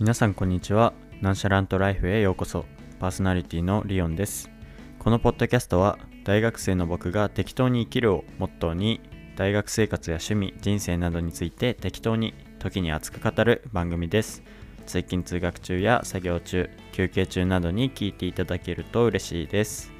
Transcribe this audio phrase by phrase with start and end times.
[0.00, 0.94] 皆さんこんにちは。
[1.20, 2.64] ナンシャラントライフへようこそ。
[2.98, 4.50] パーソナリティのリオンです。
[4.98, 9.02] このポッドキャストは大学生の僕が適当に生きるをモットーに
[9.36, 14.42] 大学生活や趣味人生などについて適当に時に熱く語る番組です。
[14.86, 19.92] 通勤通学中や作業中休憩中などに聞いていただけると嬉しいです。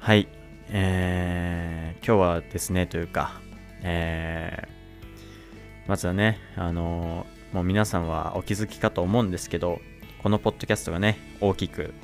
[0.00, 0.28] はい。
[0.68, 3.40] えー、今日はですねというか
[3.80, 9.80] えー、まずはねあのー、もう皆さんはお気づきかと思うんですけど
[10.24, 11.94] このポッドキャストがね大きく、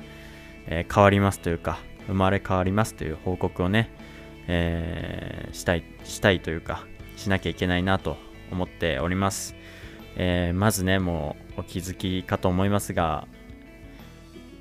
[0.65, 3.91] えー、変わりますというか生まれ変わりますという報告をね、
[4.47, 6.85] えー、したいしたいというか
[7.17, 8.15] しなきゃいけないなと
[8.49, 9.53] 思っております、
[10.15, 13.27] えー、まずねもうお気づきかと思いますが、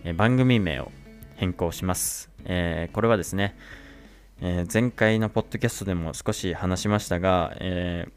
[0.02, 0.90] え番組名を
[1.36, 3.56] 変更します、えこれはですね、
[4.40, 8.08] え前回のポッドキャストでも少し話しましたが、え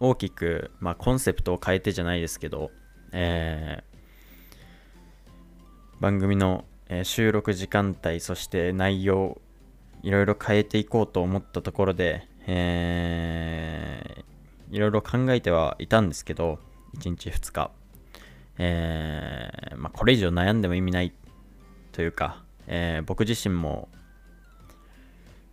[0.00, 2.70] 大きく、まあ、コンセプトを変えてじゃないですけど、
[3.12, 6.64] えー、番組の、
[7.04, 9.40] 収録時間帯そして内容
[10.02, 16.58] いろいろ変えていこうと思ったところで、えー、いろいろ考えてはいたんですけど
[16.98, 17.70] 1日2日、
[18.58, 21.12] えーまあ、これ以上悩んでも意味ない
[21.92, 23.88] というか、え、僕自身も、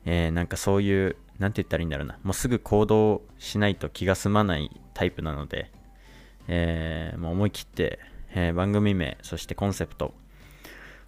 [0.06, 5.71] え、なんかそういう何て言ったらいいんだろうなもうすぐ行動しないと気が済まないタイプなので、
[6.47, 7.99] えー、もう思い切って、
[8.33, 10.13] えー、番組名、そしてコンセプト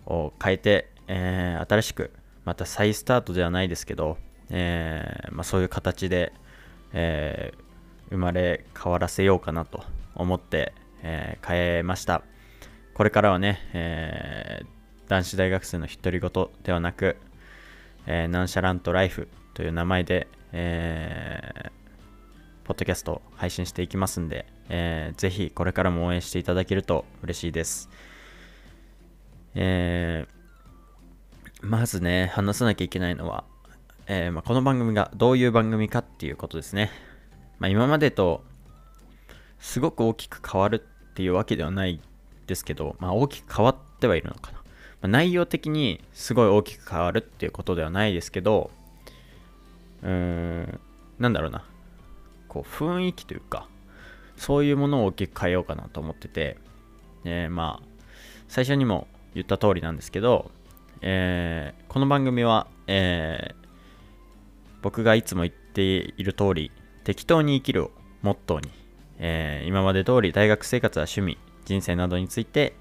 [0.06, 2.12] を変えて、えー、新しく、
[2.46, 4.18] また再スタートではないですけど、
[4.50, 6.34] えまあ、そういう形で、
[6.94, 7.54] え
[8.10, 9.84] 生まれ変わらせようかなと
[10.16, 12.24] 思って、え変えました。
[12.96, 14.62] これからはね、え
[15.08, 17.18] 男子大学生の独り言ではなく、
[18.08, 21.80] えナンシャラントライフという名前で、えー
[22.70, 27.90] ポッドキャスト配信していきますんで、えー、ぜひこれからも応援していただけると嬉しいです。
[29.56, 33.44] えー、まずね、話さなきゃいけないのは、
[34.06, 36.92] えー、まあ、この番組がどういう番組かっていうことですね。
[37.58, 38.44] まあ、今までと
[39.58, 40.76] すごく大きく変わる
[41.10, 42.00] っていうわけではない
[42.46, 44.60] ですけど、まあ、大きく変わってはいるのかな。
[44.60, 44.64] ま
[45.02, 48.70] あ、内容的にすごい大きく変わるっていうことではないですけど、
[50.04, 50.80] うーん、
[51.20, 51.66] なんだろうな。
[52.50, 53.70] こう雰囲気というか
[54.36, 56.58] そういうものを大きく変えようかなと思ってて、
[57.24, 57.88] えー、まあ
[58.50, 60.52] 最初にも言った通りなんですけど、
[61.02, 63.56] えー、この番組は、えー、
[64.82, 66.72] 僕がいつも言っている通り
[67.04, 68.70] 適当に生きるをモットーに、
[69.18, 72.74] え今まで通り大学生活や趣味人生などについて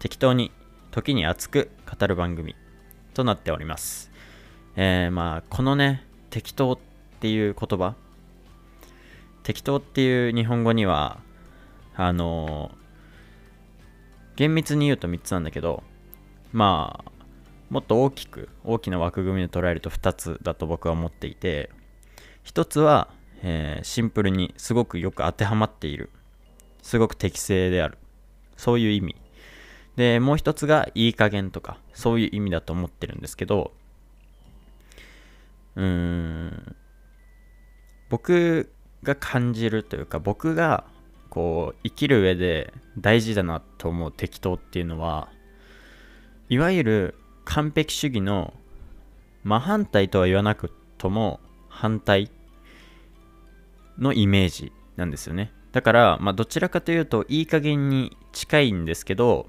[0.00, 0.50] 適当に
[0.90, 2.56] 時に熱く語る番組
[3.14, 4.10] となっております、
[4.74, 6.05] えまあこのね
[6.36, 6.78] 適当っ
[7.20, 7.94] ていう言葉
[9.42, 11.18] 適当っていう日本語には、
[11.94, 12.72] あの、
[14.36, 15.82] 厳密に言うと3つなんだけど、
[16.52, 17.10] まあ、
[17.70, 21.70] もっと大きく、大きな枠組みで捉えると2つだと僕は思っていて、
[22.44, 23.08] 1つは、
[23.42, 26.10] えー、シンプルにすごくよく当てはまっている。
[26.82, 27.96] すごく適正である。
[28.58, 29.16] そういう意味。
[29.96, 33.72] で、もう1つがいい加減とか、そういう意味だと思ってるんですけど、
[35.76, 36.76] うん、
[38.08, 38.72] 僕
[39.02, 40.84] が感じるというか僕が
[41.28, 45.28] こう生きる上で大事だなと思う適当っていうのは
[46.48, 48.54] いわゆる完璧主義の
[49.44, 52.30] 真反対とは言わなくとも反対
[53.98, 55.52] のイメージなんですよね。
[55.72, 59.46] だからまあどちらかというといい加減に近いんですけど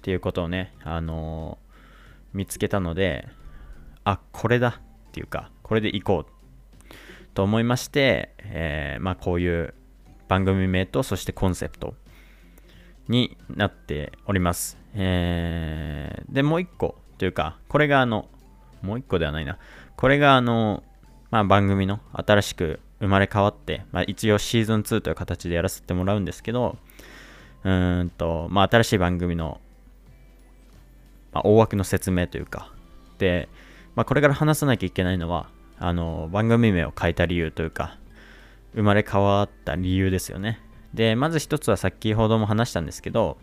[0.00, 3.28] ていうことをね、あのー、見つけたので、
[4.04, 6.34] あ、これだっていうか、これでいこう
[7.34, 9.74] と思いまして、えー、まあこういう
[10.28, 11.94] 番組名とそしてコンセプト
[13.08, 14.78] になっております。
[14.94, 18.28] えー、で、もう一個というか、これがあの、
[18.82, 19.58] もう一個ではないな。
[19.96, 20.82] これがあの、
[21.30, 26.76] まあ番組の新しく生まれ変わって、まあ一応シーズン2という形でやらせてもらうんですけど、
[27.64, 29.60] うんと、まあ新しい番組の、
[31.32, 32.70] まあ、大枠の説明というか、
[33.18, 33.48] で、
[33.94, 35.48] まあこれから話さなきゃいけないのは、
[35.78, 37.98] あの、番組名を変えた理由というか、
[38.74, 40.60] 生まれ変わった理由ですよね。
[40.92, 43.38] で、まず一つは先ほども話したんですけど、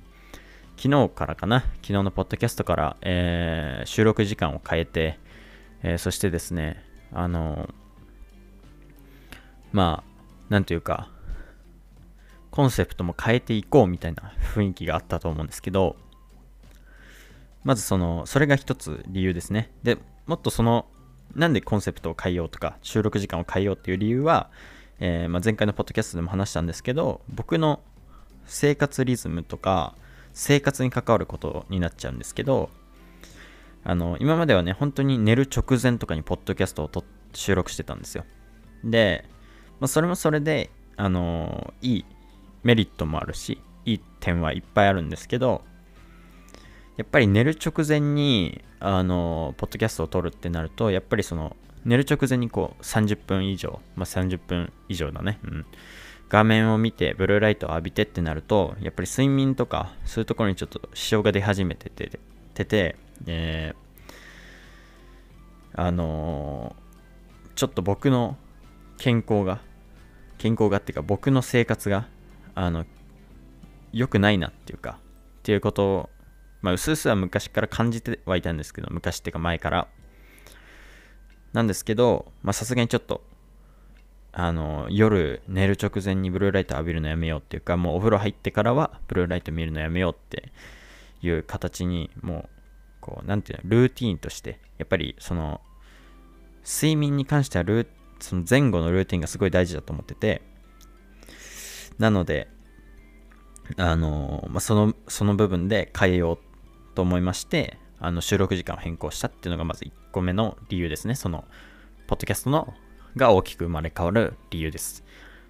[0.78, 5.20] 昨日からかな、昨日のポッドキャストから、えー、収録時間を変えて、
[5.84, 6.84] えー、そしてですね、
[7.14, 7.70] あの
[9.72, 10.12] まあ、
[10.50, 11.10] なんというか、
[12.50, 15.96] コンセプトも変えていこうみたいな雰囲気があったと思うんですけど、
[17.64, 19.72] まずその、それが一つ理由ですね。
[19.84, 19.98] で、
[20.28, 20.86] もっとその、
[21.36, 24.50] なんでコンセプトを変えようとか、収録時間を変えようっていう理由は、
[25.00, 27.82] えー、まあ、前回のポッドキャストでも話したんですけど、僕の
[28.46, 29.96] 生活リズムとか、
[30.34, 32.70] 生活に関わることになっちゃうんですけど、
[33.84, 37.04] あの、今まではね、本当に寝る直前とかにポッドキャストをと
[37.34, 38.26] 収録してたんですよ。
[38.84, 39.26] で、
[39.80, 42.06] まあ、それもそれで、あのいい
[42.64, 45.64] メリットもあるし、いい点はいっぱいあるんですけど、
[46.98, 51.56] やっぱり寝る直前に、あのポッドキャストを撮るってなると、やっぱりその、
[51.86, 55.66] 寝る直前にこう、30分以上、まあ、30分以上だね、うん。
[56.30, 62.20] 画面を見て、ブルーライトを浴びてってなると、やっぱり睡眠とか、そういうところにちょっと支障が出始めてて、
[62.54, 62.96] てて、
[63.26, 68.38] えー、あのー、ちょっと僕の
[68.98, 69.60] 健康が、
[70.38, 72.08] 健康がっていうか僕の生活が、
[72.56, 72.86] あの、
[73.92, 75.00] 良くないなっていうか、
[75.40, 76.10] っていうことを、
[76.62, 79.88] まあ、うすうすは昔から感じてはいたんですけど、昔っていうか前から。
[81.54, 83.22] なんですけど、まあ、さすがにちょっと、
[84.32, 90.54] あの、夜寝る直前にブルーライト浴びるのやめようっていうか、もうお風呂入ってからはブルーライト見るのやめようって
[91.22, 92.50] いう形に、もう、
[93.02, 95.60] こう、なんていうの、ルーティーンとして、やっぱりその、
[96.64, 97.88] 睡眠に関してはルー、
[98.20, 100.42] その前後のルーティンがすごい大事だと思ってて、
[101.98, 102.48] なので、
[103.78, 106.40] あの、まあ、その、その部分で変えようっ
[106.96, 111.16] と思いまして、あの収録時間を変更したっていうのがまず1個目の理由ですね。
[111.16, 111.46] その、
[112.08, 112.74] ポッドキャストの
[113.16, 115.04] が大きく生まれ変わる理由です。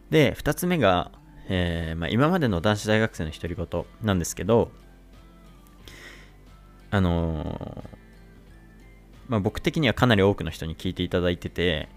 [0.09, 1.11] で、2つ目が、
[1.47, 4.71] えー、まあ、今までの男子大学生の独り言なんですけど、
[6.91, 7.97] あのー、
[9.29, 11.87] まあ、僕的にはかなり多くの人に聞いていただいてて、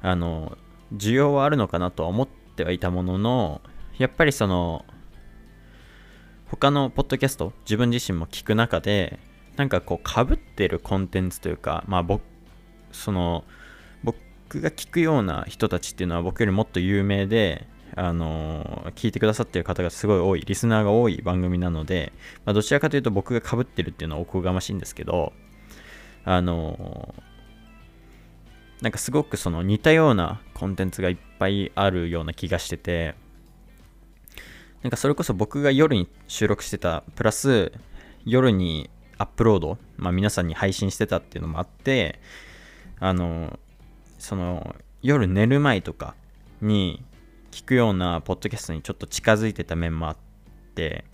[0.00, 3.60] あのー、需要はあるのかなとは思ってはいたものの、
[3.98, 4.84] やっぱりその、
[6.56, 9.18] 他のポッドキャスト、自分自身も聞く中で、
[9.56, 12.22] なんかこう、かぶってるコンテンツというか、まあ僕、
[12.92, 13.44] その、
[14.04, 22.12] 僕が聞くような人たちっていうのは僕よりもっと有名で、あの聞いてくださってる方がすごい多い、リスナーが多い番組なので、
[22.44, 25.32] まあ、どちらかというと僕がかぶってるっていうのはおこがましいんですけど、
[26.24, 27.14] あの
[28.80, 33.14] なんかすごくその似たようなコンテンツがいっぱいあるような気がしてて、
[34.84, 37.72] なんかそれこそ僕が夜に収録してた、プラス
[38.26, 42.20] 夜にアップロード、まあ皆さんに配信してたっていうのもあって、
[43.00, 43.58] あの、
[44.18, 46.14] その夜寝る前とか
[46.60, 47.02] に
[47.50, 50.16] 聞くようなポッドキャストにちょっと近づいてた面もあっ
[50.74, 51.06] て、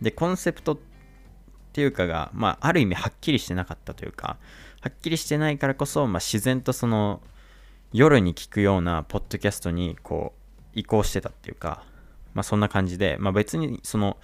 [0.00, 0.78] で、コンセプトっ
[1.74, 4.38] ていうかが、まあある意味はっきりしてなかったというか、
[4.80, 7.20] はっきりしてないからこそ、まあ自然とその
[7.92, 11.84] 夜に聞くようなポッドキャストにこう移行してたっていうか、
[12.36, 14.18] まあそんな感じで、まあ別にその、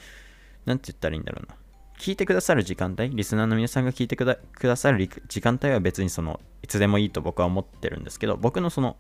[0.66, 1.57] なんて言ったらいいんだろうな。
[1.99, 8.97] 聞いてくださる時間帯、リスナーの皆さんが聞いてくださる時間帯は別にその、いつでもいいと僕は思ってるんですけど、僕のその、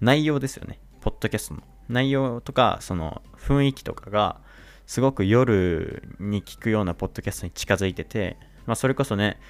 [0.00, 0.78] 内容ですよね。
[1.00, 4.40] ポッドキャストの内容とか、その雰囲気とかが、
[4.86, 9.40] すごく夜に聞くようなポッドキャストに近づいてて、まあそれこそね、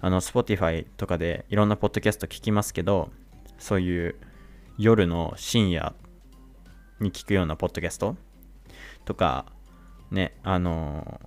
[0.00, 3.10] あの、Spotify とかでいろんなポッドキャスト聞きますけど、
[3.58, 4.14] そういう
[4.76, 5.92] 夜の深夜
[7.00, 8.16] に聞くようなポッドキャスト
[9.08, 9.46] とか、
[10.10, 11.18] ね、あの、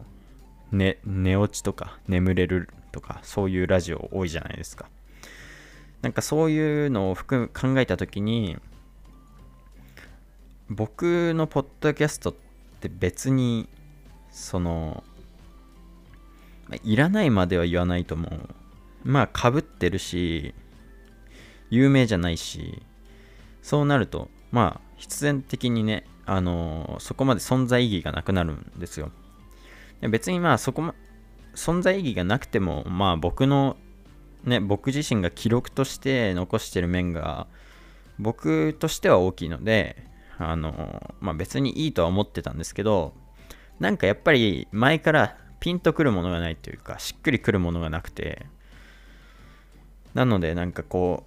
[0.72, 4.86] ね、寝落ちとか眠れるとか、そういうラジオ多いじゃないですか。
[6.04, 8.60] なんかそういうのを含む考えたときに、
[10.70, 12.34] 僕のポッドキャストっ
[12.82, 13.68] て別に
[14.30, 15.04] その
[16.84, 18.50] いらないまでは言わないと思う
[19.04, 20.54] まあかぶってるし
[21.72, 22.82] 有名じゃないし
[23.62, 29.12] そうなるとまあ必然的にねあのそこまで存在意義がなくなるんですよ。
[30.02, 30.96] 別にまあそこま
[31.56, 33.78] 存在意義がなくてもまあ僕の
[34.44, 37.48] ね僕自身が記録として残してる面が
[38.20, 43.14] 僕としては大きいのであのまあ別にいいとは思ってたんですけど
[43.80, 48.46] なんかやっぱり前からピンとくるものがないというかしっくりくるものがなくて
[50.14, 51.26] なのでなんかこ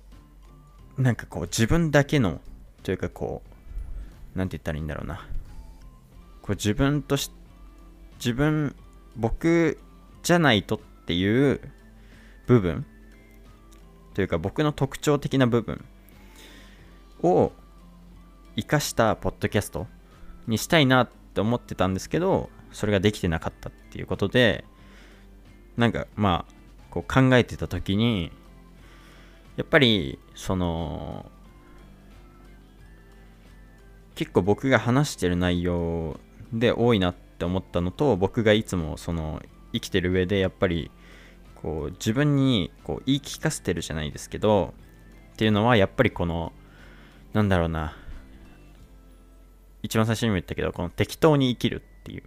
[0.99, 2.41] うなんかこう自分だけの
[2.83, 3.54] というかこう
[4.35, 5.27] なんて言ったらいいんだろうな。
[6.43, 7.31] こう自分とし
[8.17, 8.75] 自分
[9.17, 9.79] 僕
[10.23, 11.61] じゃないとっていう
[12.47, 12.87] 部分。
[14.15, 15.85] というか僕の特徴的な部分。
[17.25, 17.53] を
[18.57, 19.87] 生かしたポッドキャスト
[20.47, 24.65] にしたいなって思ってたんですけどそれができてなかったっていうことで
[25.77, 26.53] なんかまあ
[26.91, 28.31] こう考えてた時に
[29.57, 31.31] やっぱりその
[34.15, 36.19] 結構僕が話してる内容
[36.53, 39.43] で多いなって思ったのと僕がいつもその
[39.73, 40.91] 生きてる上でやっぱり
[41.57, 44.75] こう自分にこう言い聞かせてるじゃないですけど
[45.33, 46.53] っていうのはやっぱりこの
[47.33, 47.97] なんだろうな
[49.83, 52.23] 一番最初にも言ったけどこの適当に生きるっていう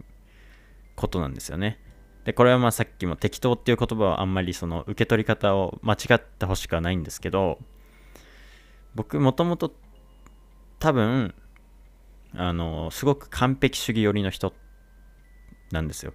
[0.95, 1.79] ことなんですよね。
[2.25, 7.57] でこれはまあさっきも適当っていう言葉はあんまりその受け取り方を間違ってほしくはないんですけど
[8.95, 9.73] 僕もともと
[10.79, 11.33] 多分
[12.35, 14.53] あのすごく完璧主義寄りの人
[15.71, 16.13] なんですよ。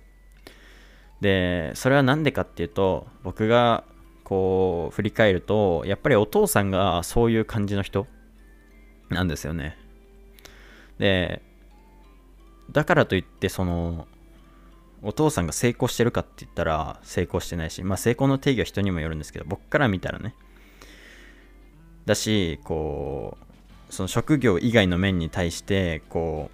[1.21, 3.85] でそれは何でかっていうと僕が
[4.25, 8.07] こう振り返るとやっぱりお父さんがそういう感じの人
[9.09, 9.78] なんですよね。
[10.99, 11.42] で
[12.71, 14.09] だからといってその
[15.02, 20.35] お父さんが成功してるかって言ったら成功してないしまあ成功の定義は人にもよるんですけど僕から見たらね。
[22.07, 23.51] だしこう
[23.92, 26.50] その職業以外の面に対してこ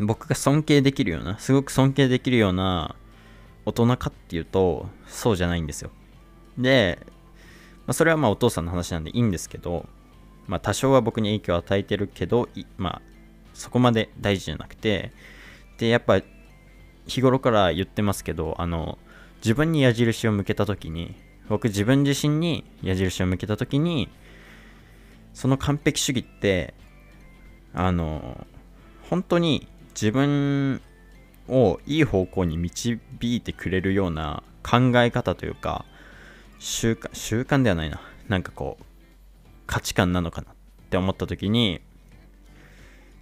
[0.00, 2.96] う僕が尊敬できるようなすごく尊敬できるような
[3.64, 5.92] 大人かっていうとそうじゃないんですよ。
[6.58, 6.98] で、
[7.86, 9.86] まあ、それはまあお父さんの話なんでいいんですけど
[10.48, 12.48] まあ多少は僕に影響を与えてるけど
[12.78, 13.02] まあ
[13.52, 15.12] そこまで大事じゃなくて
[15.78, 16.20] でやっぱ
[17.06, 18.98] 日頃から言ってますけどあの
[19.36, 21.14] 自分に矢印を向けた時に
[21.48, 24.08] 僕自分自身に矢印を向けた時に
[25.34, 26.72] その完璧主義って
[27.74, 28.46] あの
[29.10, 30.80] 本当に自分
[31.48, 35.84] をいい方向に導いてくれるような考え方というか
[36.58, 38.00] 習慣習慣ではないな。
[38.28, 38.84] なんかこう
[39.66, 40.54] 価値観なのかなっ
[40.88, 41.82] て思った時に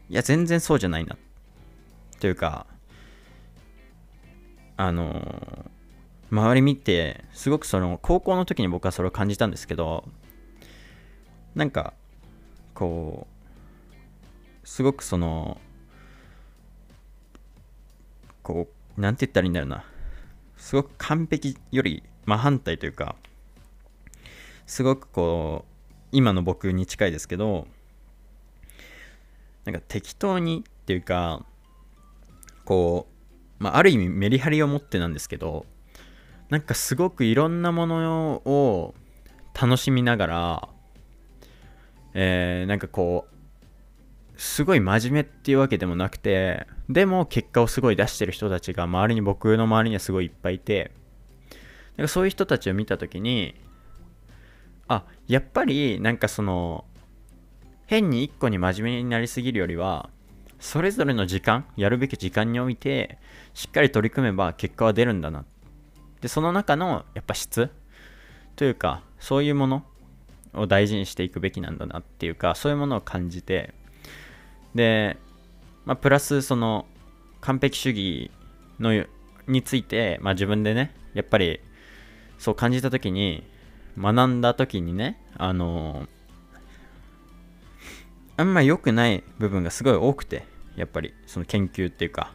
[0.08, 1.16] いや全然そうじゃないな。
[2.20, 2.66] というか
[4.76, 5.70] あの
[6.30, 10.04] 周り見てすごくその高校の時に僕はそれを感じたんですけど
[11.54, 11.94] なんか
[12.74, 13.26] こ
[13.92, 15.60] うすごくその
[18.42, 19.84] こうなんて言ったらいいんだろうな。
[20.62, 23.16] すごく完璧より真反対というか
[24.64, 25.72] すごくこう
[26.12, 27.66] 今の僕に近いですけど
[29.64, 31.44] なんか適当にっていうか
[32.64, 33.08] こ
[33.60, 35.66] う、まあ、ある意味メリハリを持ってなんですけど
[36.48, 38.94] なんかすごくいろんなものを
[39.60, 40.68] 楽しみながら
[42.14, 43.32] えー、なんかこう
[44.36, 50.90] すごい真面目っていうわけでもなくてでも結果をすごい出してる人たちが周りに僕の周りにはすごいいっぱいいて
[51.96, 53.54] なんかそういう人たちを見た時に
[54.88, 56.84] あやっぱりなんかその
[57.86, 60.10] 変に一個に真面目になりすぎるよりは
[60.58, 63.18] それぞれの時間やるべき時間において
[63.52, 65.44] しっかり取り組めば結果は出るんだな。
[66.20, 67.68] でその中のやっぱ質
[68.54, 69.84] というかそういうもの
[70.54, 73.72] を大事にしていくべきなんだなっていうかそういうものを感じて
[74.74, 75.16] で、
[75.84, 76.86] まあ、プラスその
[77.40, 78.30] 完璧主義
[78.78, 79.04] の
[79.46, 81.60] について、まあ、自分でねやっぱり
[82.38, 83.44] そう感じた時に
[83.98, 86.06] 学んだ時にねあの
[88.36, 90.44] あんま良くない部分がすごい多くて
[90.76, 92.32] やっぱりその研究っていうか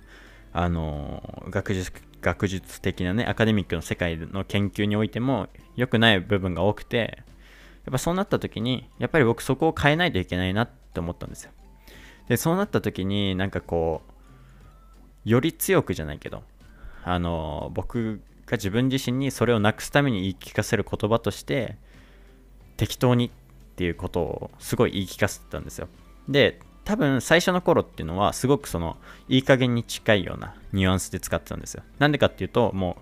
[0.54, 7.24] あの学術学術的なねアカデミックの世界の研究においても良くない部分が多くて
[7.88, 11.52] やっぱそうなった時にやっぱり僕そこを変えないといけないなって思ったんですよ。
[12.28, 14.02] でそうなった時になんかこ
[15.26, 16.44] うより強くじゃないけど
[17.06, 21.78] あの僕が自分自身にそれをなくすために言い聞かせる言葉として
[22.76, 23.30] 適当にっ
[23.78, 25.88] ていうことをすごい言い聞かせてたんですよ。
[26.28, 28.98] で多分最初の頃っていうのはすごくその
[29.30, 31.84] いい加減に近いようなニュアンスで使ってたんですよ。
[32.00, 32.98] なんでかっていうとも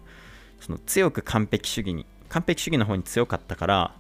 [0.62, 3.96] うその強く完璧主義に完璧主義の方に強かったから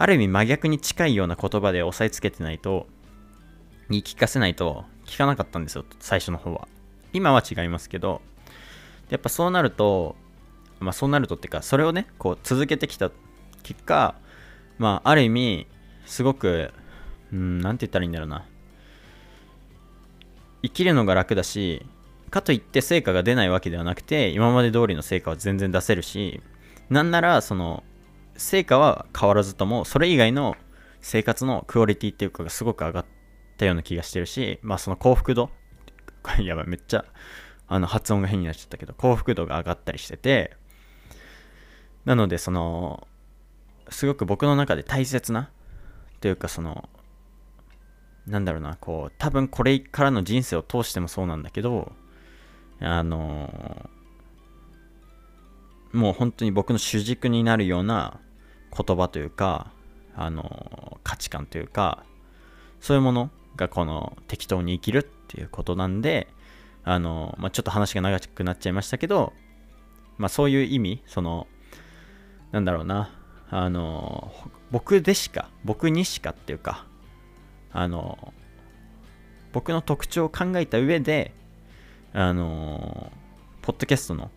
[0.00, 2.86] ある意味真逆に近いような言葉で押さえつけてないと
[3.90, 6.68] 言い聞かせないと聞かなかったんですよ最初の方は。
[7.12, 8.22] 今は違いますけど
[9.10, 10.16] やっぱそうなると
[10.78, 13.10] まあそうなるとっていうかそれをねこう続けてきた
[13.62, 14.14] 結果
[14.78, 15.66] まあある意味
[16.06, 16.72] すごく
[17.30, 18.46] うん何て言ったらいいんだろうな。
[20.62, 21.84] 生きるのが楽だし
[22.30, 26.40] かといって成果が出ないわけではなくて今まで通りの成果は全然出せるし
[26.88, 27.84] なんならその
[28.40, 30.56] 成果は変わらずともそれ以外の
[31.02, 33.04] 生活のクオリティっていうかがすごく上がっ
[33.58, 35.50] たような気がしてるしまあその幸福度
[36.40, 37.04] やばいめっちゃ
[37.68, 40.56] あの発音が変になっちゃったけど幸福度が上がったりしてて
[42.06, 43.06] なのでその
[43.90, 45.50] すごく僕の中で大切な
[46.22, 46.88] というかその
[48.26, 51.92] なんだろうなこう多分これからの人生を通してもそうなんだけど
[52.80, 53.90] あの
[55.92, 58.18] もう本当に僕の主軸になるような
[58.76, 59.72] 言葉というか
[60.14, 62.04] あの価値観というか
[62.80, 66.28] そういうものがこの適当に生きるっていうことなんで
[66.84, 69.32] あの、まあ、ちょっと話が長くなっちゃいましたけど、
[70.18, 71.46] まあ、そういう意味その
[72.52, 73.14] なんだろうな
[73.50, 74.32] あの
[74.70, 76.86] 僕でしか僕にしかっていうか
[77.72, 78.32] あの
[79.52, 81.32] 僕の特徴を考えた上で
[82.12, 83.12] あの
[83.62, 84.30] ポッドキャストの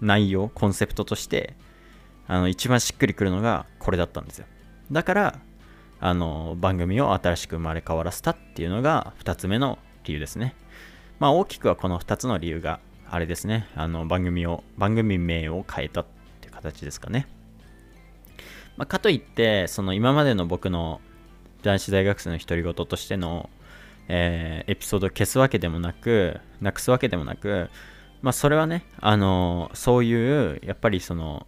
[0.00, 1.54] 内容コンセプトとして
[2.28, 4.46] あの一番しっくりくるのがこれだったんですよ。
[4.90, 5.38] だから
[6.00, 10.54] あの番組を新しく生まれ変わらせたっていうのが2つ目の理由ですね。
[11.18, 13.68] まあ大きくはこの2つの理由があれですね。
[13.74, 16.06] あの番組を番組名を変えたっ
[16.40, 17.26] ていう形ですかね。
[18.76, 21.00] まあ、かといってその今までの僕の
[21.62, 23.48] 男子大学生の独り言としての、
[24.08, 27.70] えー、エピソードを消すわけでもなくなくすわけでもなく
[28.20, 31.46] まあそれはねあのそういうやっぱりその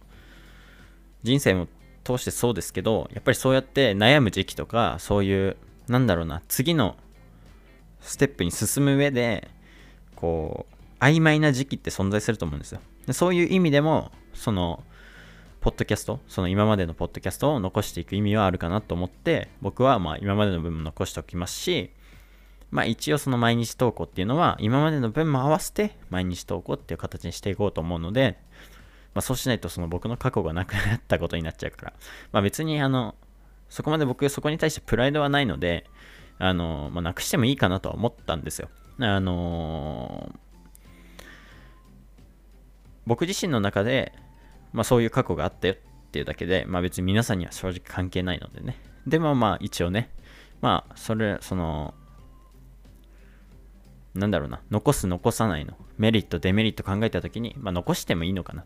[1.23, 1.67] 人生も
[2.03, 6.95] 通してそうですけどやっぱりそうやって悩む時期とかそういうなんだろうな次の
[8.01, 9.49] ステップに進む上で
[10.15, 12.79] こう曖昧な時期って存在すると思うんですよ。
[13.07, 14.83] でそういう意味でもその
[15.61, 21.91] ポッドキャスト、その今までのポッドキャストを残していく意味はあるかなと思って、僕はまあ今までの分も残しておきますし、
[22.71, 28.37] まあ一応その毎日投稿っていうのは今までの分も合わせて毎日投稿っていう形にしていこうと思うので、
[29.13, 31.93] まあそうしないとその僕の過去がなくなったことになっちゃうから、
[32.31, 33.15] まあ別にあの、
[33.69, 35.85] そこまで僕そこに対してプライドはないので、
[36.39, 38.69] あの、まあ、なくしてもいいかなとは思ったんですよ。
[38.99, 41.23] あのー、
[43.05, 44.13] 僕自身の中で、
[44.73, 48.77] まあそういう過去があったよっていうだけで、まあ別に皆さんには正直関係ないのでね。
[49.07, 50.09] でもまあ一応ね、
[50.61, 51.93] まあそれ、その、
[54.15, 58.65] なんだろうな、残す残さないのメリット、デメリット考えたときに、まあ残してもいいのかなっ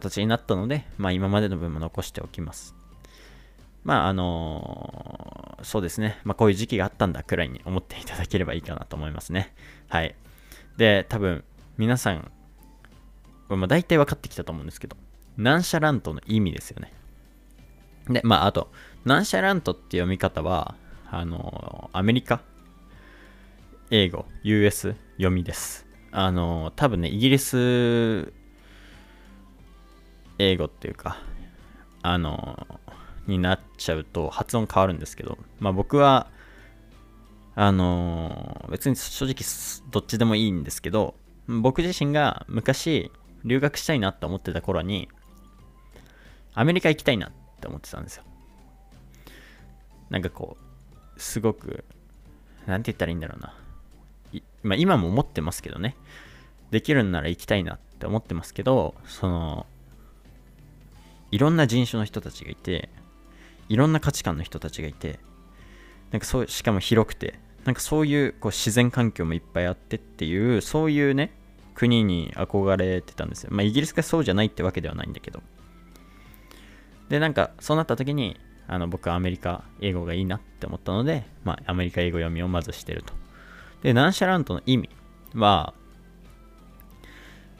[0.00, 2.74] 形になったので、まあ今までの分も残しておきます。
[3.82, 9.54] まああのー、そうですね、まあこういう時期があったんだくらいに思っていただければいいかなと思いますね。
[9.88, 10.14] はい。
[10.76, 11.44] で、多分
[11.78, 12.30] 皆さん
[13.48, 14.96] まあ、大体分かってきたと思うんですけど、
[15.36, 16.92] nonchalant の意味ですよね。
[18.08, 18.72] で、まあ、あと、
[19.04, 20.74] nonchalant って読み方は、
[21.08, 22.40] あの、アメリカ？
[23.92, 25.86] 英語、US 読みです。
[26.10, 28.32] あの、多分ね、イギリス
[30.38, 31.18] 英語っていうか、
[32.02, 32.66] あの、
[33.26, 36.28] になっちゃうと発音変わるんですけど、まあ僕は、
[37.54, 39.36] あの、別に正直
[39.90, 41.14] どっちでもいいんですけど、
[41.48, 43.10] 僕自身が昔
[43.44, 45.08] 留学したいなって思ってた頃に、
[46.54, 48.24] アメリカ行きたいなって思ってたんですよ。
[50.10, 50.56] なんかこ
[51.16, 51.84] う、すごく、
[52.66, 53.54] なんて言ったらいいんだろうな。
[54.62, 55.96] まあ、今も思ってますけどね。
[56.70, 59.66] できるんなら行きたいなって思ってますけど、その、
[61.30, 62.88] いろんな人種の人たちがいて、
[63.68, 65.18] いろんな価値観の人たちがいて、
[66.12, 71.32] なんかそう、しかも広くて、なんかそういうこう自然環境もいっぱいあってっていう、そういうね、
[71.74, 73.50] 国に憧れてたんですよ。
[73.52, 75.42] まあ、イギリスがそうじゃないってわけではないんだけど。
[77.08, 83.12] で、なんか、そうなった時に、あの僕はアメリカ英語がいいなって思ったので、まあ、アメリカ英語読みをまずしてると。
[83.82, 84.90] で、ナンシャラントの意味
[85.34, 85.74] は、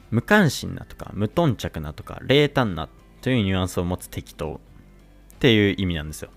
[0.09, 2.89] 無関心なとか、無頓着なとか、冷淡な
[3.27, 4.61] というニュアンスを持つ適当
[5.35, 6.29] っていう意味なんですよ。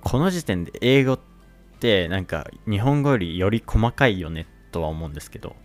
[0.00, 1.20] この時点で英語っ
[1.78, 5.56] てなんか日本語よりより細かいよねとは思うんですけど、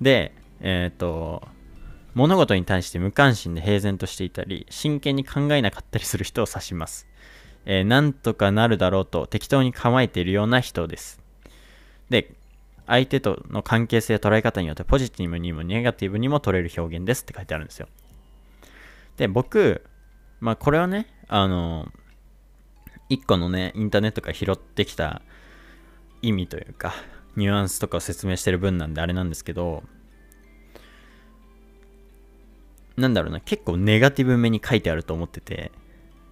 [0.00, 1.48] で、えっ、ー、と、
[2.14, 7.08] 物事に対して無関心で平然としていたり、真剣に考えなかったりする人を指します。
[7.66, 11.20] えー、なんとかなるだろうと適当に構えているような人です。
[12.08, 12.36] で、
[12.86, 17.88] 相手との関係性や捉え方によってポジティブにもネガティブにも取れる表現ですって書いてあるんですよ。
[19.20, 19.84] で、僕、
[20.40, 21.92] まあこれはね、あの、
[23.10, 25.20] 一個のね、インターネットから拾ってきた
[26.22, 26.94] 意味というか、
[27.36, 29.82] ニュアンスとかを説明してる文なんであれなんですけど、
[32.96, 35.70] なんだろうな、結構ネガティブめに書いてあると思ってて、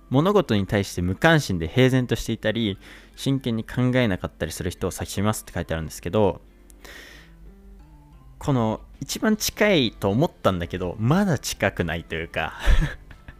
[0.08, 2.78] 物事に対して無関心で平然としていたり、
[3.16, 6.40] 真剣に考えなかったりする人を指しますって書いてあるんですけど、
[8.38, 12.54] この一番近いと思ったんだけど、まだ近くないというか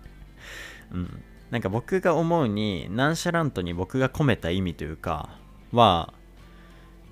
[0.93, 1.23] うん。
[1.51, 5.31] なんか僕が思うに、ナンシャラントに僕が込めた意味というか、
[5.73, 6.13] は、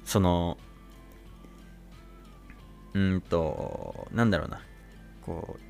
[0.04, 0.58] その、
[2.92, 4.60] うんと、なんだろうな。
[5.22, 5.66] こう、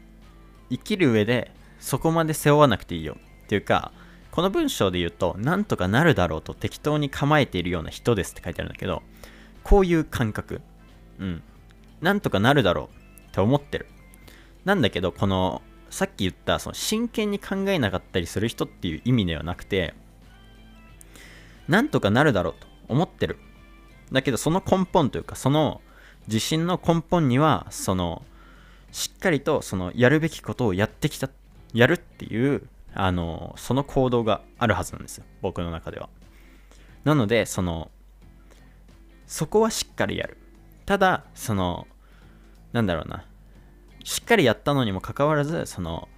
[0.71, 1.51] 生きる上で
[1.81, 3.93] そこまで背負わなくていいよっていうか
[4.31, 9.03] この文章で言うとなんとかなるだろうと適当に構えているような人ですって書いてあるんだけど
[9.63, 10.61] こういう感覚
[11.19, 11.43] うん
[12.01, 13.87] なんとかなるだろうって思ってる。
[14.65, 19.95] なんだけどこのさっき言ったその真剣に考えなかったりする人っていう意味ではなくて
[21.69, 23.39] なんとかなるだろうと思ってる。
[24.13, 25.81] だけどその根本というかその
[26.29, 28.23] 自信の根本にはその
[28.93, 31.29] しっかりとそのやるべきことをやってきた
[31.73, 32.63] やるっていう
[32.95, 35.25] あのその行動があるはずなんですよ。
[35.43, 36.09] 僕の中では。
[37.05, 37.91] なのでその
[39.27, 40.39] そこはしっかりやる。
[40.87, 41.87] ただその
[42.73, 43.25] なんだろうな。
[44.05, 46.09] しっかりやったのにもかかわらずその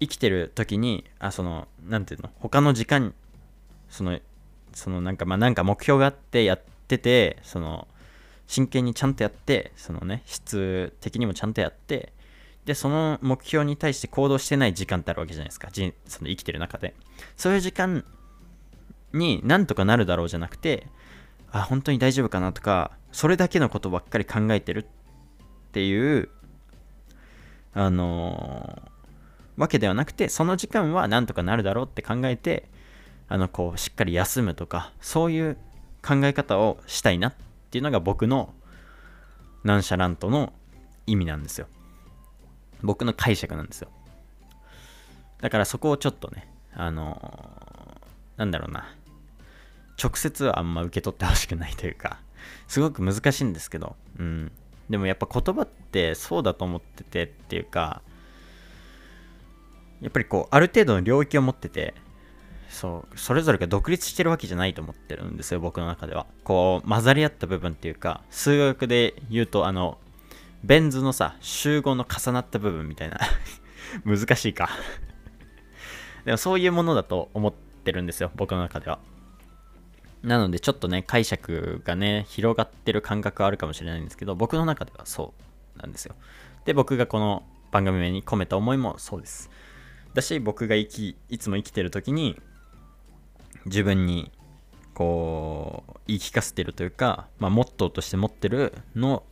[0.00, 2.30] 生きてる時にあそのなんていうの？
[2.38, 3.12] 他の時間
[3.90, 4.20] その
[4.72, 7.88] そのなんかまあなんか目標があってやっててその
[8.46, 12.12] 真剣にちゃんとやってそのね質的にもちゃんとやって
[12.64, 15.68] でその目標に対して行動してない時間ってあるわけじゃないですか。
[15.72, 15.80] そ
[16.22, 16.94] の生きてる中で。
[17.36, 18.04] そういう時間
[19.12, 20.86] になんとかなるだろうじゃなくて
[21.50, 24.86] あ本当に大丈夫かなとかそれだけのことばっかり考えてるっ
[25.72, 26.28] ていう
[27.74, 32.68] あのー、わけではなくてその時間はなんとかなるだろうって考えて
[33.28, 35.56] あのこうしっかり休むとかそういう
[36.02, 37.34] 考え方をしたいなっ
[37.70, 38.54] ていうのが僕の
[39.64, 40.52] ナンシャラントの
[41.06, 41.66] 意味なんですよ。
[42.82, 43.88] 僕の解釈なんですよ。
[45.40, 48.94] だからそこをちょっとね、あのー、なんだろうな、
[50.02, 52.20] 直接はあんま受け取ってほしくないというか、
[52.66, 54.52] すごく難しいんですけど、うん。
[54.90, 58.02] でもやっぱ言葉ってそうだと思っててっていうか、
[60.00, 61.94] やっぱりこう、ある程度の領域を持ってて、
[62.68, 66.26] そうそれぞれが独立してるわけじゃないと思ってるんですよ僕の中では。
[66.44, 69.98] こう混ざり合った部分っていうか数学で言うとあの
[70.64, 73.18] ベン図のさ集合の重なった部分みたいな。
[74.04, 74.68] 難しいか。
[76.24, 78.98] でもそういうものだと思ってるんですよ僕の中では。
[80.22, 85.32] なのでちょっとね解釈がね広がってる感覚はあるかもしれないんですけど僕の中ではそ
[85.76, 86.14] うなんですよ。
[86.64, 89.50] で僕がこの番組に込めた思いもそうです。
[90.14, 92.40] だし僕が生きいつも生きてる時に
[93.66, 94.32] 自分に
[94.94, 99.22] こう言い聞かせてるというか、まあ、モットーとして持ってるの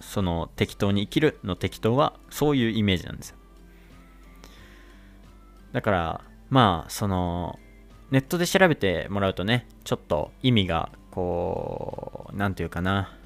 [0.00, 3.36] その適当に生きるの適当はそういうイメージなんですよ。
[5.72, 7.58] だからまあその
[8.12, 13.16] ネットで調べてもらうとねちょっと意味がこう何て言うかな。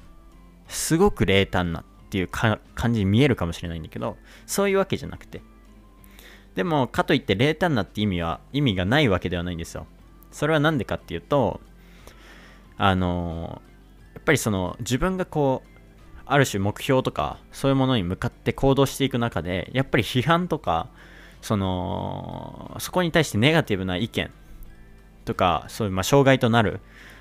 [0.69, 2.59] すごく冷淡なっていう感
[2.93, 5.41] じに見えるかもしれないんだけどそういうわけじゃなくて。
[6.55, 9.85] でもかといって冷淡なって意味は意味がないわけではないんですよ。
[10.31, 11.59] それは何でかっていうと、
[12.77, 13.61] あの
[14.15, 15.69] やっぱりその自分がこう、
[16.25, 20.89] ある種目標とか、そういうものに向かって行動していく中で、やっぱり批判とか、
[21.41, 24.31] その、そこに対してネガティブな意見
[25.27, 26.79] とか、そういうまあ障害となる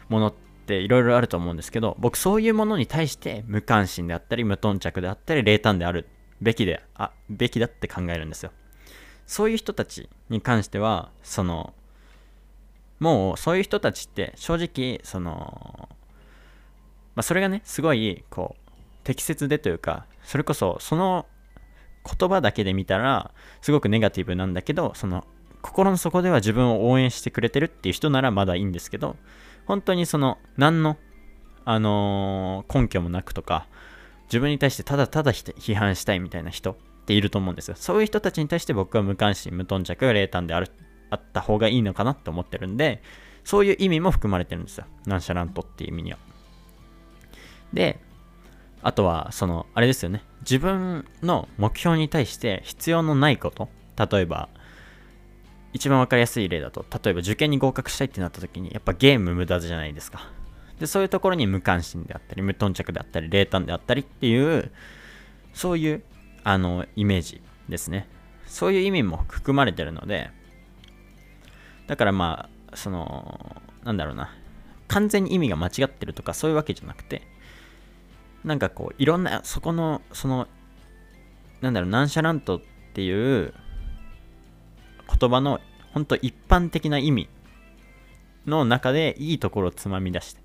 [0.09, 0.35] ものっ
[0.67, 6.09] ていろいろあると思うんですけど、僕そういうものに対して無関心であったり、無頓着であったり、冷淡である
[6.41, 8.53] べきで、あ、べきだって考えるんですよ。
[9.27, 11.75] そういう人たちに関しては、その、
[12.99, 15.89] もうそういう人たちって正直その、
[17.15, 18.71] まあ、それがねすごいこう
[19.05, 21.27] 適切でというかそれこそその
[22.19, 25.27] 言葉だけで見たらすごくネガティブなんだけどその
[25.63, 29.17] 心の底では自分を応援してくれてるっていう人ならまだいいんですけど
[29.67, 30.97] 本当にその何の
[31.65, 33.67] あのー、根拠もなくとか
[34.27, 40.71] 自分に対してただただ批判したいみたいな人っていると思うんですよそういう人たちに対して僕は無関心無頓着冷淡である
[41.11, 43.03] あった方がいいのかなって思ってるんで、
[43.45, 44.87] そういう意味も含まれてるんですよ。
[45.07, 46.19] ナンシャラントっていう意味には。
[47.73, 48.01] で、
[48.83, 50.23] あとは、その、あれですよね。
[50.41, 53.69] 自分の目標に対して必要のないこと。
[54.11, 54.49] 例えば、
[55.77, 60.31] 一番分かりやすい例だと例えば受験に合格したいってなった時にやっぱゲーム無駄じゃないですか。
[60.81, 64.73] でそういうところに無関心であったり無頓着であったり冷淡であったりっていう
[65.55, 66.03] そういう
[66.45, 68.09] あのイメージですね。
[68.47, 70.31] そういう意味も含まれてるので
[71.87, 74.35] だからまあそのなんだろうな。
[74.89, 77.23] 完全に意味が間違ってるとかそういうわけじゃなくて
[78.45, 80.47] なんかこういろんなそこのその
[81.61, 82.61] なんだろうナンシャラントっ
[82.95, 83.53] ていう
[85.19, 85.61] 言葉の
[85.93, 87.29] 本当一般的な意味
[88.47, 90.41] の中でいいところをつまみ出して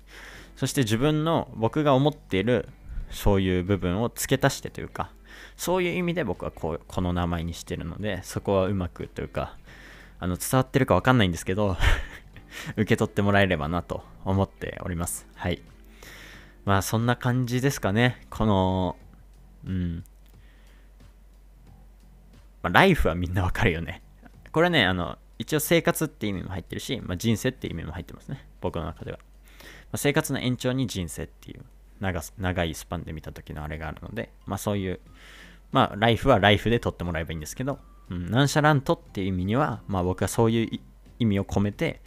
[0.56, 2.68] そして自分の僕が思っている
[3.10, 5.10] そういう部分を付け足してというか
[5.56, 9.56] そういう意味で僕はこうこの名前にしてるのでそこはうまくというか
[10.18, 11.76] あの伝わってるかわかんないんですけど
[12.76, 15.26] 受け取ってもらえればなと思っております。
[15.34, 15.62] はい。
[16.64, 18.26] まあそんな感じですかね。
[18.30, 18.96] この
[19.66, 20.04] うん。
[22.62, 24.01] まあ、ライフはみんなわかるよね。
[24.52, 28.46] これねあの一応生活って意味も入ってるし、まあ、人生って意味も入ってますね。
[28.60, 29.24] 僕の中では、ま
[29.92, 31.64] あ、生活の延長に人生っていう
[32.00, 35.00] 長長いスパンで見た時のあれがあるのでまあそういう
[35.72, 37.78] まあライフはライフで取ってもらえばいいんですけど、
[38.10, 40.80] うん、ナンシャラントっていう意味にはまあ僕はそういう
[41.18, 42.00] 意味を込めて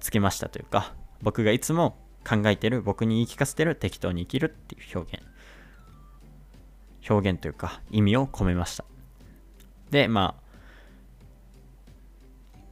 [0.00, 5.26] つけましたというか僕がいつも考えてる僕に言い聞かせてる適当に生きるっていう表現。
[7.08, 8.84] 表現というか意味を込めました。
[9.90, 10.49] でまあ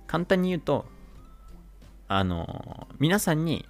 [0.08, 0.86] 簡単に言うと
[2.08, 3.64] あの皆さんに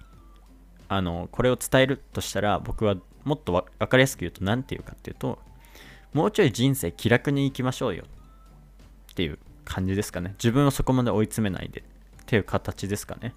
[0.87, 5.37] あのこれを伝えるとしたら僕はもっと分かりやすく言うと何て言うかっていうと
[6.13, 8.05] もうちょい人生気楽に生きましょうよ。
[9.11, 10.33] っていう感じですかね。
[10.39, 11.81] 自分をそこまで追い詰めないで。
[11.81, 11.83] っ
[12.25, 13.35] ていう形ですかね。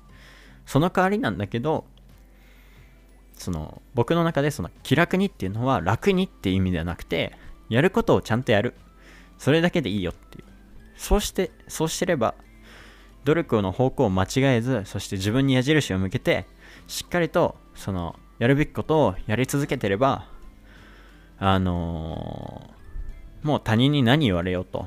[0.65, 1.85] その代わりなんだけど
[3.35, 7.37] その僕の中でその気楽にっていうのは楽にっていう意味ではなくて
[7.69, 8.75] やることをちゃんとやる。
[9.39, 10.45] それだけでいいよっていう。
[10.97, 12.35] そうしてそうしてれば
[13.25, 16.47] 努力の方向を間違えずそして自分に矢印を向けて
[16.87, 20.27] しっかりとそのやるべきことをやり続けてれば
[21.39, 24.87] あのー、もう他人に何言われようと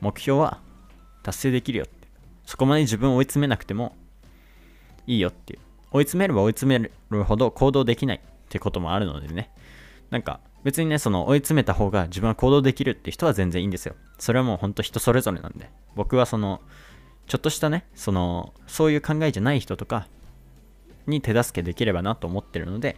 [0.00, 0.60] 目標は
[1.22, 2.08] 達成できるよって
[2.44, 3.96] そこまで自分を追い詰めなくても
[5.06, 5.60] いいよっていう。
[5.92, 9.50] 追い詰めれば追い詰めるほど行動できないってこともあるのでね。
[10.10, 13.94] なんか別にねその追い詰めた方が自分は行動できるって人は全然いいんですよ。
[14.18, 15.70] それはもうほんと人それぞれなんで。
[15.94, 16.60] 僕はその
[17.26, 20.06] ちょっとしたね、その、そういう考えじゃない人とか
[21.06, 22.96] に手助けできればなと思ってるので、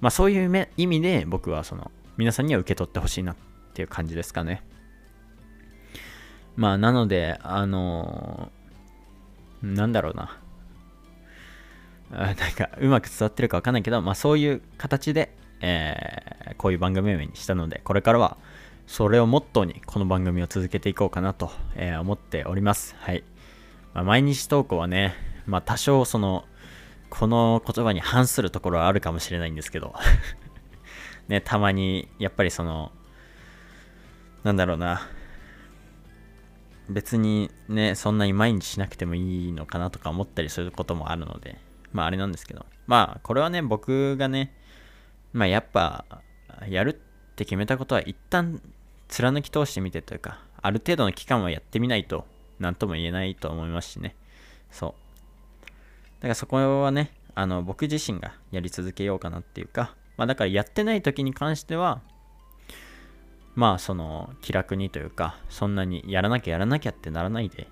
[0.00, 3.36] まあそういう意味で僕はその、皆さんには受け取ってほしいなっ
[3.74, 4.62] ていう感じですかね。
[6.56, 10.38] まあなので、あのー、なんだろうな。
[12.10, 18.36] なんかうまく伝わってるかわかんないけど、まあそういう形で、えー、こういう番組名にしたので、これからは
[18.86, 22.94] それをモットーにこの番組を続けていこうかなと、えー、思っております。
[23.00, 23.24] はい。
[23.94, 25.14] まあ、毎日投稿はね、
[25.46, 26.44] まあ多少その、
[27.10, 29.94] この言葉に反するところはあるかもしれないんですけど。
[31.28, 32.92] ね、たまに、やっぱりその、
[34.42, 35.08] なんだろうな、
[36.90, 41.58] 別にね、そんなに毎日しなくてもいいのかなとか思ったりすることもあるので、
[41.92, 44.52] まああれなんですけど、まあこれはね、僕がね、
[45.32, 46.04] まあやっぱ、
[46.68, 48.60] やるって決めたことは一旦
[49.08, 52.26] 貫き通してみてというか、ある程度の期間はやってみないと
[52.58, 54.16] 何とも言えないと思いますしね。
[54.70, 54.94] そう。
[56.20, 62.00] だからそこはね、あの、僕自身がやり続けようかなっていうか、まあだからやってない時に関しては、
[63.54, 67.68] まあその気楽にというか、そんなにやらなきゃやらなきゃってならないで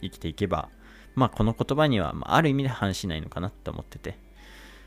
[0.00, 0.68] 生きていけば、
[1.14, 4.18] まあこの言葉には、まあ、る意味で反しないのかなって思ってて、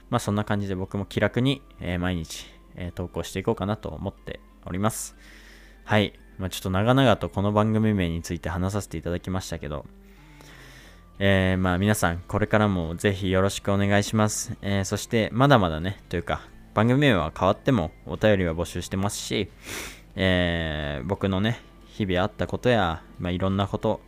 [0.10, 5.16] まあそんな感じで僕も気楽に、え、毎日、え、投稿していこうかなと思っております。
[5.84, 6.21] はい。
[6.42, 9.86] まあ、ちょっと長々とこの番組名について話させていただきましたけど、
[11.20, 14.58] えー、まあ皆さんこれからもぜひよろしくお願いします。
[14.64, 16.42] えー、そしてまだまだね、というか
[16.74, 19.52] 番組名は変わってもお便りは募集してますし、
[20.16, 24.02] えー、僕のね、日々あったことや、まあ、いろんなこと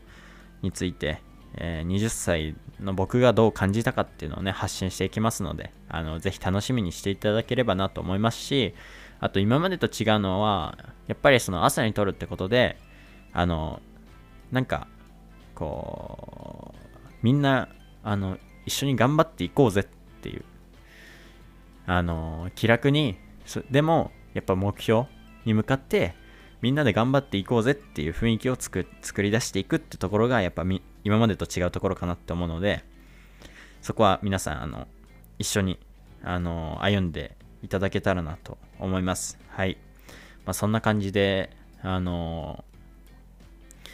[0.64, 1.22] について、
[1.54, 8.74] えー、20歳の僕がどう感じたかっていうのをね、発信していきますので、あの、ぜひ楽しみにしていただければなと思いますし、
[9.24, 12.76] あと今までと違うのは、やっぱりその朝に撮るってことで、
[13.32, 13.82] あの、
[14.52, 14.90] なんか、
[15.56, 17.70] こう、みんな、
[18.04, 19.86] あの、一緒に頑張っていこうぜっ
[20.22, 20.44] ていう、
[21.86, 23.16] あの、気楽に、
[23.72, 25.06] でも、やっぱ目標
[25.46, 26.16] に向かって、
[26.62, 28.86] みんなで頑張っていこうぜっていう雰囲気を作
[29.22, 30.66] り出していくってところが、やっぱ
[31.06, 32.84] 今までと違うところかなって思うので、
[33.82, 34.86] そこは皆さん、あの、
[35.40, 35.80] 一緒に、
[36.26, 39.40] あの、歩んでいただけたらなと思います。
[39.48, 39.78] はい。
[40.46, 41.50] まあ、そんな感じで、
[41.82, 43.92] あのー、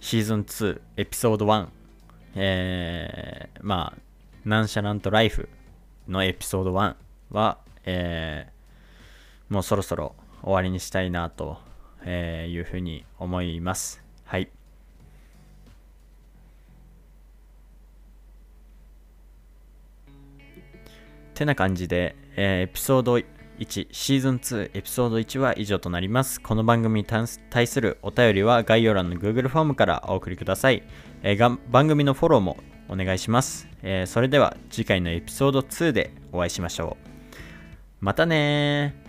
[0.00, 1.68] シーズン2エピソード1、
[2.34, 5.48] えー、まあ、なんしゃなんとライフ
[6.08, 6.94] のエピソード1
[7.30, 11.58] は、えー、もうそろそろ終わりにしたいなと、
[12.04, 14.02] えー、いうふうに思います。
[14.24, 14.48] はい。
[21.34, 26.38] てな感じで、えー、エピソード1、シーズン2、エピソード1は以上となります。
[26.38, 30.82] この番組に対するお便りは概要欄の Google フォームからお送りください。
[31.22, 32.58] えー、番組のフォローも
[32.90, 37.06] お願いします、えー、それでは次回のエピソード2でお会いしましょう。
[38.00, 39.05] またね